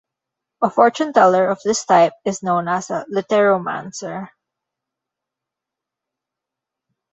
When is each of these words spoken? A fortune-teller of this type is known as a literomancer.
A 0.63 0.69
fortune-teller 0.71 1.47
of 1.47 1.61
this 1.63 1.85
type 1.85 2.13
is 2.25 2.41
known 2.41 2.67
as 2.67 2.89
a 2.89 3.05
literomancer. 3.13 4.31